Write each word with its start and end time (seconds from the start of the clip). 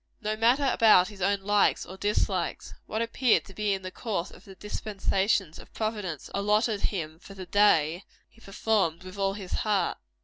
No 0.19 0.35
matter 0.35 0.67
about 0.71 1.09
his 1.09 1.21
own 1.21 1.41
likes 1.41 1.85
or 1.85 1.95
dislikes 1.95 2.73
what 2.87 3.03
appeared 3.03 3.45
to 3.45 3.53
be 3.53 3.71
in 3.75 3.83
the 3.83 3.91
course 3.91 4.31
of 4.31 4.45
the 4.45 4.55
dispensations 4.55 5.59
of 5.59 5.75
Providence 5.75 6.27
allotted 6.33 6.81
him 6.81 7.19
for 7.19 7.35
the 7.35 7.45
day, 7.45 8.05
he 8.27 8.41
performed 8.41 9.03
with 9.03 9.19
all 9.19 9.33
his 9.33 9.51
heart. 9.61 9.99